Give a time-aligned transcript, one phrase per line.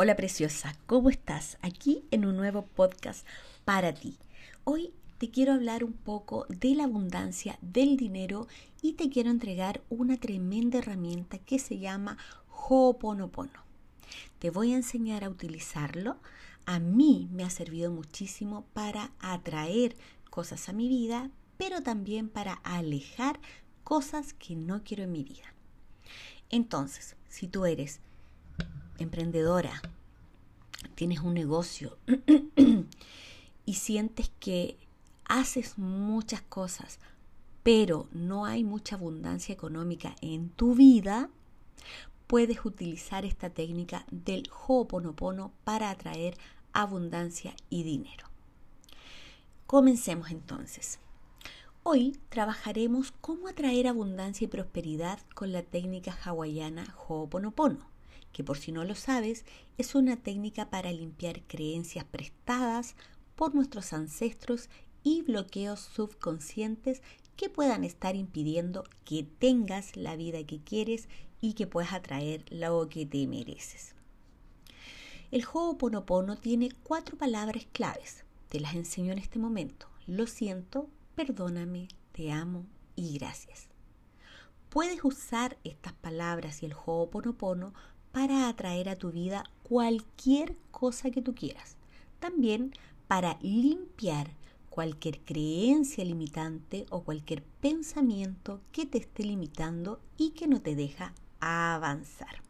[0.00, 1.58] Hola preciosa, ¿cómo estás?
[1.60, 3.26] Aquí en un nuevo podcast
[3.64, 4.16] para ti.
[4.62, 8.46] Hoy te quiero hablar un poco de la abundancia del dinero
[8.80, 12.16] y te quiero entregar una tremenda herramienta que se llama
[12.48, 13.64] Ho'oponopono.
[14.38, 16.18] Te voy a enseñar a utilizarlo.
[16.64, 19.96] A mí me ha servido muchísimo para atraer
[20.30, 23.40] cosas a mi vida, pero también para alejar
[23.82, 25.52] cosas que no quiero en mi vida.
[26.50, 28.00] Entonces, si tú eres
[28.98, 29.80] emprendedora,
[30.94, 31.98] tienes un negocio
[33.64, 34.76] y sientes que
[35.24, 36.98] haces muchas cosas,
[37.62, 41.30] pero no hay mucha abundancia económica en tu vida,
[42.26, 46.36] puedes utilizar esta técnica del Ho'oponopono para atraer
[46.72, 48.26] abundancia y dinero.
[49.66, 50.98] Comencemos entonces.
[51.82, 57.97] Hoy trabajaremos cómo atraer abundancia y prosperidad con la técnica hawaiana Ho'oponopono
[58.32, 59.44] que por si no lo sabes,
[59.78, 62.94] es una técnica para limpiar creencias prestadas
[63.36, 64.68] por nuestros ancestros
[65.02, 67.02] y bloqueos subconscientes
[67.36, 71.08] que puedan estar impidiendo que tengas la vida que quieres
[71.40, 73.94] y que puedas atraer lo que te mereces.
[75.30, 78.24] El Ho'oponopono tiene cuatro palabras claves.
[78.48, 79.86] Te las enseño en este momento.
[80.06, 82.64] Lo siento, perdóname, te amo
[82.96, 83.68] y gracias.
[84.70, 87.72] Puedes usar estas palabras y el Ho'oponopono
[88.18, 91.76] para atraer a tu vida cualquier cosa que tú quieras.
[92.18, 92.72] También
[93.06, 94.32] para limpiar
[94.70, 101.14] cualquier creencia limitante o cualquier pensamiento que te esté limitando y que no te deja
[101.38, 102.42] avanzar.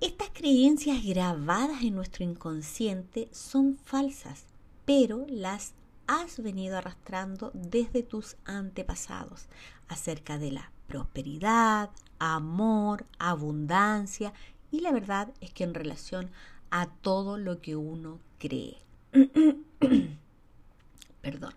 [0.00, 4.42] Estas creencias grabadas en nuestro inconsciente son falsas,
[4.84, 5.72] pero las
[6.08, 9.46] has venido arrastrando desde tus antepasados
[9.88, 14.32] acerca de la prosperidad, amor, abundancia
[14.70, 16.30] y la verdad es que en relación
[16.70, 18.78] a todo lo que uno cree.
[21.22, 21.54] Perdón.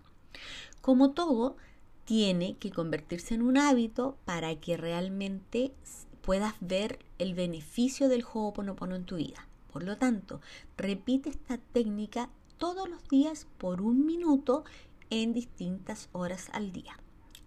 [0.82, 1.58] Como todo,
[2.06, 5.74] tiene que convertirse en un hábito para que realmente
[6.22, 9.48] puedas ver el beneficio del Ho'oponopono en tu vida.
[9.74, 10.40] Por lo tanto,
[10.78, 14.64] repite esta técnica todos los días por un minuto
[15.10, 16.98] en distintas horas al día.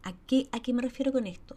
[0.02, 1.56] ¿A qué, ¿A qué me refiero con esto?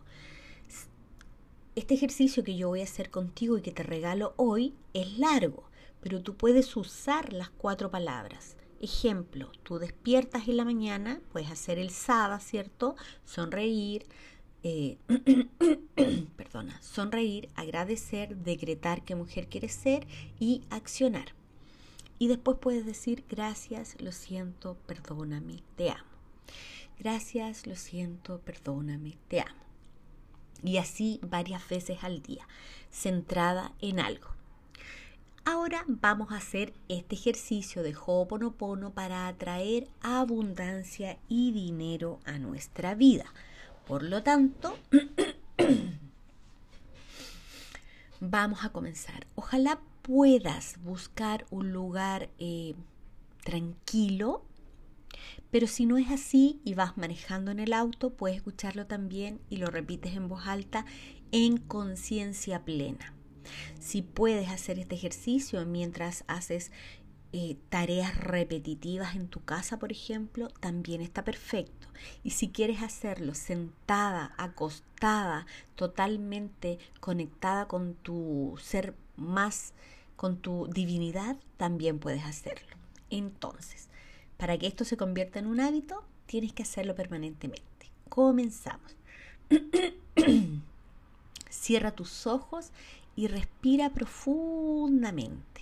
[1.75, 5.63] Este ejercicio que yo voy a hacer contigo y que te regalo hoy es largo,
[6.01, 8.57] pero tú puedes usar las cuatro palabras.
[8.79, 12.95] Ejemplo, tú despiertas en la mañana, puedes hacer el sábado, ¿cierto?
[13.25, 14.05] Sonreír,
[14.61, 14.97] eh,
[16.37, 20.05] perdona, sonreír, agradecer, decretar qué mujer quieres ser
[20.39, 21.33] y accionar.
[22.19, 26.03] Y después puedes decir gracias, lo siento, perdóname, te amo.
[26.99, 29.63] Gracias, lo siento, perdóname, te amo.
[30.63, 32.47] Y así varias veces al día,
[32.89, 34.29] centrada en algo.
[35.45, 42.95] Ahora vamos a hacer este ejercicio de Ho'oponopono para atraer abundancia y dinero a nuestra
[42.95, 43.25] vida.
[43.85, 44.77] Por lo tanto,
[48.21, 49.27] vamos a comenzar.
[49.35, 52.73] Ojalá puedas buscar un lugar eh,
[53.43, 54.43] tranquilo
[55.51, 59.57] pero si no es así y vas manejando en el auto, puedes escucharlo también y
[59.57, 60.85] lo repites en voz alta
[61.31, 63.13] en conciencia plena.
[63.79, 66.71] Si puedes hacer este ejercicio mientras haces
[67.35, 71.87] eh, tareas repetitivas en tu casa, por ejemplo, también está perfecto.
[72.23, 79.73] Y si quieres hacerlo sentada, acostada, totalmente conectada con tu ser más,
[80.15, 82.77] con tu divinidad, también puedes hacerlo.
[83.09, 83.89] Entonces,
[84.37, 87.91] para que esto se convierta en un hábito, tienes que hacerlo permanentemente.
[88.09, 88.95] Comenzamos.
[91.49, 92.71] Cierra tus ojos
[93.15, 95.61] y respira profundamente.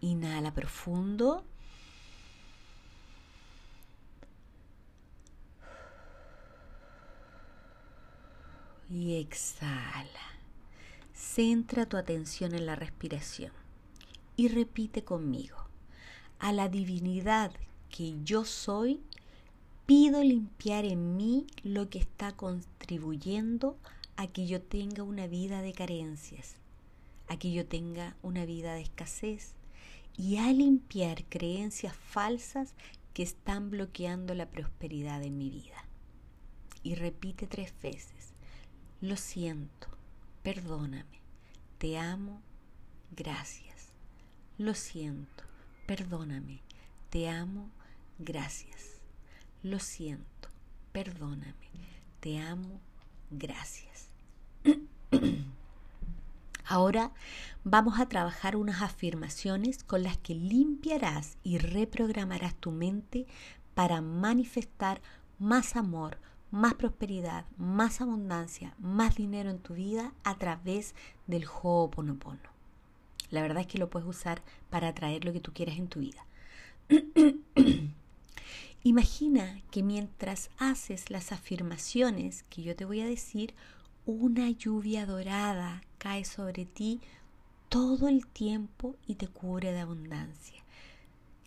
[0.00, 1.44] Inhala profundo.
[8.90, 10.06] Y exhala.
[11.14, 13.52] Centra tu atención en la respiración
[14.36, 15.71] y repite conmigo
[16.42, 17.52] a la divinidad
[17.88, 19.00] que yo soy,
[19.86, 23.78] pido limpiar en mí lo que está contribuyendo
[24.16, 26.56] a que yo tenga una vida de carencias,
[27.28, 29.52] a que yo tenga una vida de escasez
[30.16, 32.74] y a limpiar creencias falsas
[33.14, 35.84] que están bloqueando la prosperidad en mi vida.
[36.82, 38.32] Y repite tres veces,
[39.00, 39.86] lo siento,
[40.42, 41.20] perdóname,
[41.78, 42.40] te amo,
[43.12, 43.92] gracias,
[44.58, 45.51] lo siento,
[45.86, 46.60] perdóname,
[47.10, 47.70] te amo,
[48.18, 49.00] gracias.
[49.62, 50.48] Lo siento,
[50.92, 51.70] perdóname,
[52.20, 52.80] te amo,
[53.30, 54.08] gracias.
[56.64, 57.12] Ahora
[57.64, 63.26] vamos a trabajar unas afirmaciones con las que limpiarás y reprogramarás tu mente
[63.74, 65.02] para manifestar
[65.38, 66.18] más amor,
[66.50, 70.94] más prosperidad, más abundancia, más dinero en tu vida a través
[71.26, 72.51] del Ho'oponopono.
[73.32, 76.00] La verdad es que lo puedes usar para atraer lo que tú quieras en tu
[76.00, 76.24] vida.
[78.84, 83.54] Imagina que mientras haces las afirmaciones que yo te voy a decir,
[84.04, 87.00] una lluvia dorada cae sobre ti
[87.70, 90.62] todo el tiempo y te cubre de abundancia.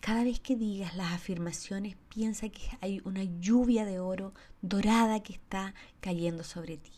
[0.00, 5.34] Cada vez que digas las afirmaciones, piensa que hay una lluvia de oro dorada que
[5.34, 6.92] está cayendo sobre ti.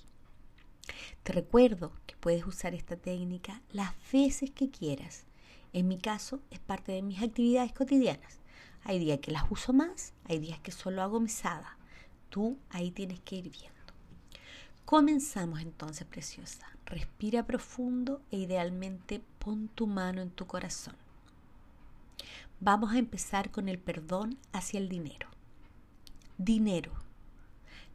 [1.22, 5.24] Te recuerdo que puedes usar esta técnica las veces que quieras.
[5.72, 8.38] En mi caso, es parte de mis actividades cotidianas.
[8.84, 11.76] Hay días que las uso más, hay días que solo hago mesada.
[12.30, 13.78] Tú ahí tienes que ir viendo.
[14.84, 16.66] Comenzamos entonces, preciosa.
[16.86, 20.96] Respira profundo e idealmente pon tu mano en tu corazón.
[22.60, 25.28] Vamos a empezar con el perdón hacia el dinero.
[26.38, 26.92] Dinero.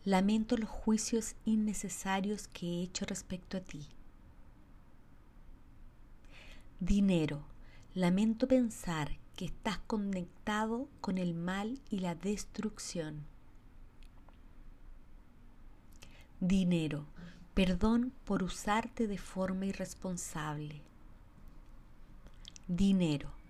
[0.06, 3.88] Lamento los juicios innecesarios que he hecho respecto a ti.
[6.82, 7.46] Dinero.
[7.94, 13.24] Lamento pensar que estás conectado con el mal y la destrucción.
[16.42, 17.06] Dinero.
[17.54, 20.82] Perdón por usarte de forma irresponsable.
[22.68, 23.43] Dinero.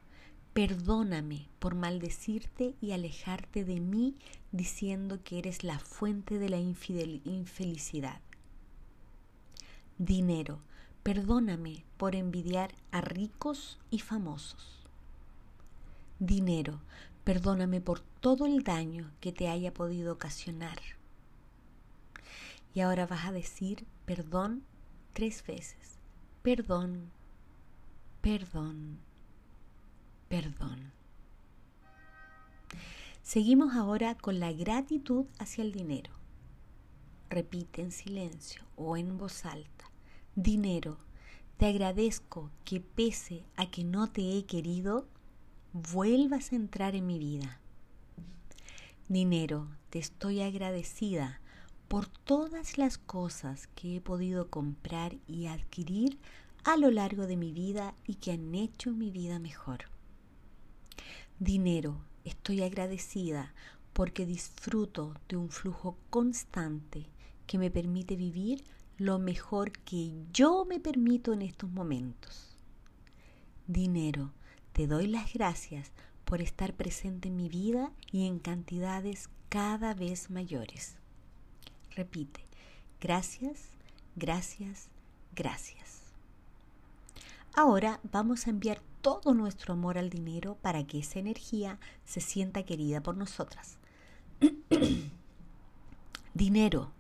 [0.53, 4.15] Perdóname por maldecirte y alejarte de mí
[4.51, 8.21] diciendo que eres la fuente de la infelicidad.
[9.97, 10.59] Dinero.
[11.01, 14.85] Perdóname por envidiar a ricos y famosos.
[16.19, 16.79] Dinero.
[17.23, 20.79] Perdóname por todo el daño que te haya podido ocasionar.
[22.75, 24.63] Y ahora vas a decir perdón
[25.13, 25.97] tres veces.
[26.41, 27.11] Perdón,
[28.21, 28.99] perdón,
[30.33, 30.91] perdón.
[33.21, 36.11] Seguimos ahora con la gratitud hacia el dinero.
[37.29, 39.91] Repite en silencio o en voz alta.
[40.35, 40.97] Dinero,
[41.57, 45.07] te agradezco que pese a que no te he querido,
[45.71, 47.59] vuelvas a entrar en mi vida.
[49.09, 51.41] Dinero, te estoy agradecida
[51.87, 56.17] por todas las cosas que he podido comprar y adquirir
[56.63, 59.92] a lo largo de mi vida y que han hecho mi vida mejor.
[61.39, 63.53] Dinero, estoy agradecida
[63.91, 67.07] porque disfruto de un flujo constante
[67.47, 68.63] que me permite vivir
[68.97, 72.55] lo mejor que yo me permito en estos momentos.
[73.67, 74.31] Dinero,
[74.73, 75.91] te doy las gracias
[76.23, 80.97] por estar presente en mi vida y en cantidades cada vez mayores.
[81.95, 82.45] Repite,
[83.01, 83.69] gracias,
[84.15, 84.87] gracias,
[85.35, 86.01] gracias.
[87.55, 92.63] Ahora vamos a enviar todo nuestro amor al dinero para que esa energía se sienta
[92.63, 93.77] querida por nosotras.
[96.33, 96.91] dinero,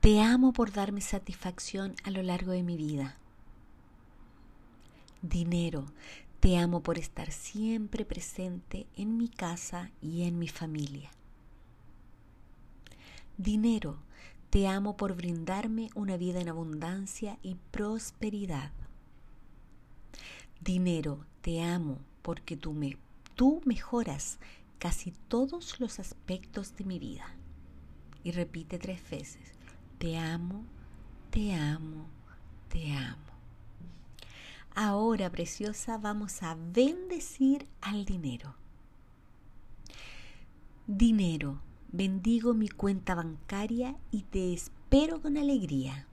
[0.00, 3.16] te amo por darme satisfacción a lo largo de mi vida.
[5.22, 5.86] Dinero,
[6.40, 11.10] te amo por estar siempre presente en mi casa y en mi familia.
[13.38, 13.96] Dinero,
[14.50, 18.70] te amo por brindarme una vida en abundancia y prosperidad.
[20.60, 22.96] Dinero, te amo porque tú, me,
[23.34, 24.38] tú mejoras
[24.78, 27.26] casi todos los aspectos de mi vida.
[28.24, 29.52] Y repite tres veces,
[29.98, 30.64] te amo,
[31.30, 32.06] te amo,
[32.68, 33.28] te amo.
[34.74, 38.54] Ahora, preciosa, vamos a bendecir al dinero.
[40.86, 46.06] Dinero, bendigo mi cuenta bancaria y te espero con alegría.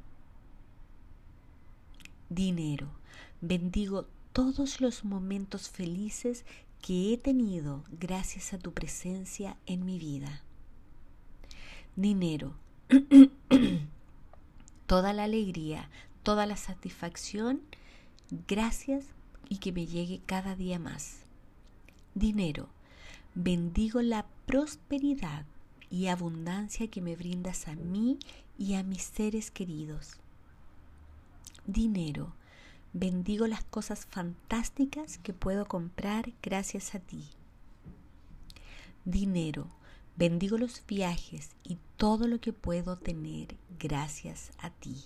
[2.30, 2.88] Dinero,
[3.40, 6.44] bendigo todos los momentos felices
[6.82, 10.44] que he tenido gracias a tu presencia en mi vida.
[11.96, 12.54] Dinero,
[14.88, 15.90] toda la alegría,
[16.22, 17.62] toda la satisfacción,
[18.46, 19.06] gracias
[19.48, 21.20] y que me llegue cada día más.
[22.14, 22.68] Dinero,
[23.36, 25.46] bendigo la prosperidad
[25.90, 28.20] y abundancia que me brindas a mí
[28.58, 30.18] y a mis seres queridos.
[31.66, 32.34] Dinero,
[32.96, 37.26] bendigo las cosas fantásticas que puedo comprar gracias a ti.
[39.04, 39.68] Dinero,
[40.16, 45.04] bendigo los viajes y todo lo que puedo tener gracias a ti.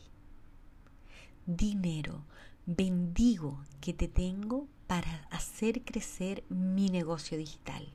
[1.48, 2.24] Dinero,
[2.68, 7.92] bendigo que te tengo para hacer crecer mi negocio digital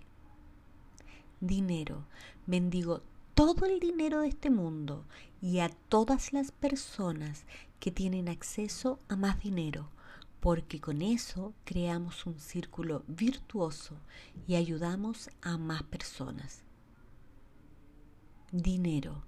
[1.47, 2.05] dinero.
[2.47, 3.03] Bendigo
[3.35, 5.05] todo el dinero de este mundo
[5.43, 7.45] y a todas las personas
[7.81, 9.91] que tienen acceso a más dinero,
[10.41, 13.97] porque con eso creamos un círculo virtuoso
[14.47, 16.63] y ayudamos a más personas.
[18.53, 19.25] Dinero,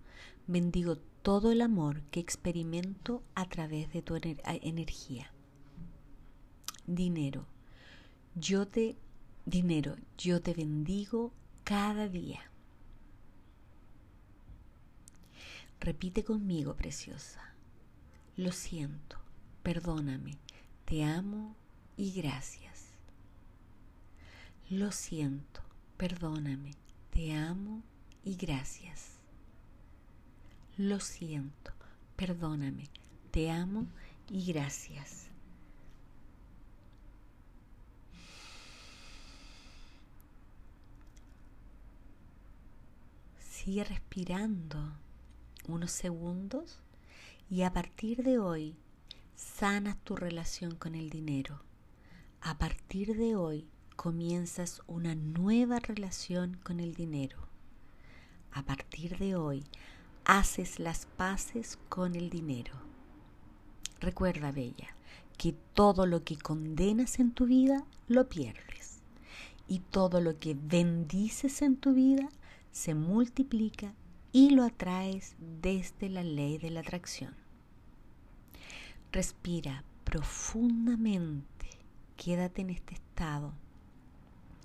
[0.47, 5.33] bendigo todo el amor que experimento a través de tu energía.
[6.87, 7.47] Dinero,
[8.37, 8.97] yo te
[9.45, 11.33] dinero, yo te bendigo
[11.65, 12.41] cada día.
[15.81, 17.55] Repite conmigo, preciosa.
[18.37, 19.19] Lo siento,
[19.63, 20.39] perdóname,
[20.85, 21.55] te amo
[21.97, 22.87] y gracias.
[24.69, 25.63] Lo siento,
[25.97, 26.73] perdóname,
[27.11, 27.83] te amo
[28.25, 29.13] y gracias.
[30.77, 31.73] Lo siento,
[32.17, 32.89] perdóname,
[33.31, 33.87] te amo
[34.29, 35.29] y gracias.
[43.39, 45.06] Sigue respirando
[45.69, 46.79] unos segundos
[47.51, 48.77] y a partir de hoy
[49.35, 51.63] sanas tu relación con el dinero.
[52.41, 57.49] A partir de hoy comienzas una nueva relación con el dinero.
[58.53, 59.65] A partir de hoy
[60.25, 62.73] haces las paces con el dinero.
[64.01, 64.95] Recuerda, Bella,
[65.37, 69.01] que todo lo que condenas en tu vida lo pierdes
[69.69, 72.29] y todo lo que bendices en tu vida
[72.73, 73.95] se multiplica
[74.37, 77.35] y lo atraes desde la ley de la atracción.
[79.11, 81.71] Respira profundamente,
[82.19, 83.55] quédate en este estado,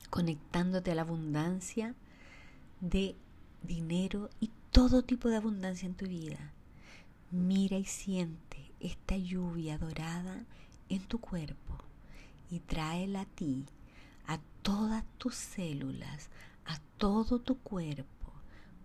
[0.09, 1.95] conectándote a la abundancia
[2.81, 3.15] de
[3.63, 6.51] dinero y todo tipo de abundancia en tu vida.
[7.31, 10.43] Mira y siente esta lluvia dorada
[10.89, 11.77] en tu cuerpo
[12.49, 13.65] y tráela a ti,
[14.27, 16.29] a todas tus células,
[16.65, 18.20] a todo tu cuerpo,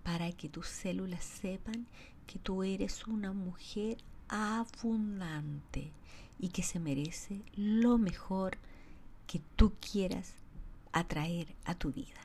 [0.06, 1.84] para que tus células sepan
[2.28, 3.96] que tú eres una mujer
[4.28, 5.90] abundante
[6.38, 8.56] y que se merece lo mejor
[9.26, 10.34] que tú quieras
[10.92, 12.20] atraer a tu vida.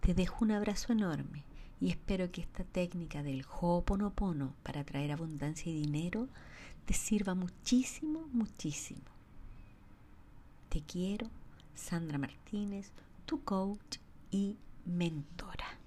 [0.00, 1.44] Te dejo un abrazo enorme
[1.78, 6.28] y espero que esta técnica del Ho'oponopono para traer abundancia y dinero
[6.86, 9.02] te sirva muchísimo, muchísimo.
[10.70, 11.28] Te quiero,
[11.74, 12.92] Sandra Martínez,
[13.26, 13.98] tu coach
[14.30, 15.83] y mentora.